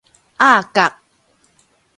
[0.39, 0.43] 鴨
[0.75, 0.79] 鵤